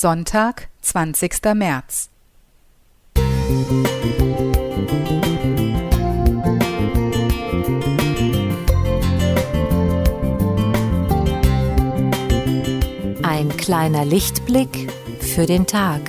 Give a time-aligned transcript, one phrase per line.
[0.00, 1.54] Sonntag, 20.
[1.54, 2.08] März.
[13.22, 14.90] Ein kleiner Lichtblick
[15.20, 16.00] für den Tag.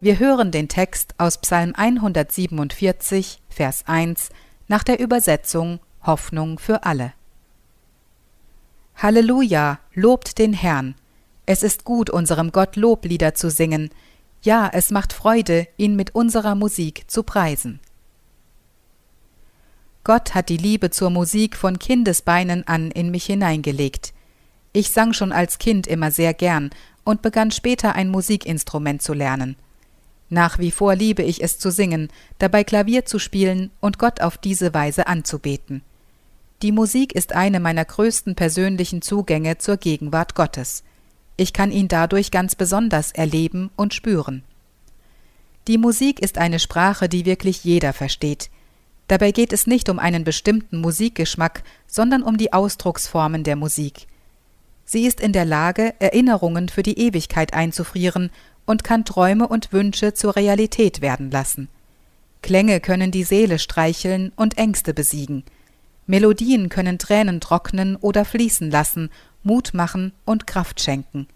[0.00, 4.28] Wir hören den Text aus Psalm 147, Vers 1
[4.68, 7.14] nach der Übersetzung Hoffnung für alle.
[8.94, 10.94] Halleluja, lobt den Herrn.
[11.46, 13.90] Es ist gut, unserem Gott Loblieder zu singen.
[14.40, 17.80] Ja, es macht Freude, ihn mit unserer Musik zu preisen.
[20.04, 24.14] Gott hat die Liebe zur Musik von Kindesbeinen an in mich hineingelegt.
[24.72, 26.70] Ich sang schon als Kind immer sehr gern
[27.02, 29.56] und begann später ein Musikinstrument zu lernen.
[30.30, 34.36] Nach wie vor liebe ich es zu singen, dabei Klavier zu spielen und Gott auf
[34.36, 35.82] diese Weise anzubeten.
[36.62, 40.82] Die Musik ist eine meiner größten persönlichen Zugänge zur Gegenwart Gottes.
[41.36, 44.42] Ich kann ihn dadurch ganz besonders erleben und spüren.
[45.68, 48.50] Die Musik ist eine Sprache, die wirklich jeder versteht.
[49.06, 54.06] Dabei geht es nicht um einen bestimmten Musikgeschmack, sondern um die Ausdrucksformen der Musik.
[54.84, 58.30] Sie ist in der Lage, Erinnerungen für die Ewigkeit einzufrieren
[58.68, 61.68] und kann Träume und Wünsche zur Realität werden lassen.
[62.42, 65.42] Klänge können die Seele streicheln und Ängste besiegen.
[66.06, 69.10] Melodien können Tränen trocknen oder fließen lassen,
[69.42, 71.26] Mut machen und Kraft schenken.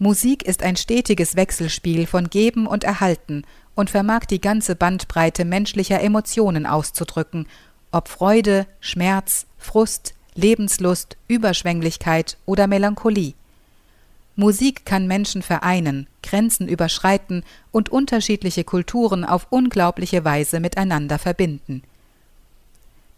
[0.00, 3.44] Musik ist ein stetiges Wechselspiel von Geben und Erhalten
[3.76, 7.46] und vermag die ganze Bandbreite menschlicher Emotionen auszudrücken,
[7.92, 13.34] ob Freude, Schmerz, Frust, Lebenslust, Überschwänglichkeit oder Melancholie.
[14.40, 21.82] Musik kann Menschen vereinen, Grenzen überschreiten und unterschiedliche Kulturen auf unglaubliche Weise miteinander verbinden.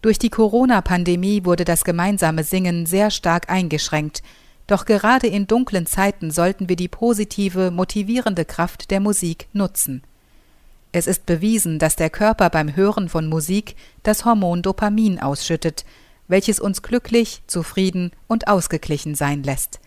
[0.02, 4.24] Durch die Corona-Pandemie wurde das gemeinsame Singen sehr stark eingeschränkt,
[4.66, 10.02] doch gerade in dunklen Zeiten sollten wir die positive, motivierende Kraft der Musik nutzen.
[10.90, 15.84] Es ist bewiesen, dass der Körper beim Hören von Musik das Hormon Dopamin ausschüttet,
[16.26, 19.78] welches uns glücklich, zufrieden und ausgeglichen sein lässt.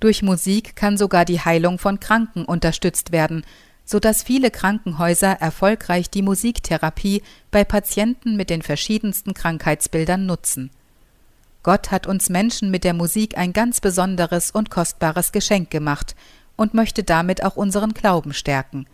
[0.00, 3.44] Durch Musik kann sogar die Heilung von Kranken unterstützt werden,
[3.84, 10.70] so dass viele Krankenhäuser erfolgreich die Musiktherapie bei Patienten mit den verschiedensten Krankheitsbildern nutzen.
[11.62, 16.14] Gott hat uns Menschen mit der Musik ein ganz besonderes und kostbares Geschenk gemacht
[16.56, 18.86] und möchte damit auch unseren Glauben stärken.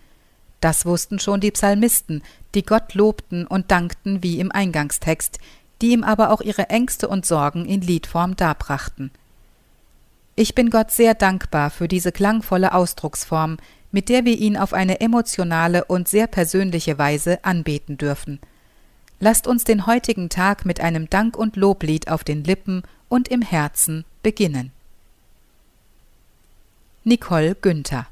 [0.61, 2.23] Das wussten schon die Psalmisten,
[2.55, 5.39] die Gott lobten und dankten wie im Eingangstext,
[5.83, 9.13] die ihm aber auch ihre Ängste und Sorgen in Liedform darbrachten.
[10.39, 13.57] Ich bin Gott sehr dankbar für diese klangvolle Ausdrucksform,
[13.91, 18.41] mit der wir ihn auf eine emotionale und sehr persönliche Weise anbeten dürfen.
[19.19, 23.41] Lasst uns den heutigen Tag mit einem Dank- und Loblied auf den Lippen und im
[23.41, 24.73] Herzen beginnen.
[27.05, 28.07] Nicole Günther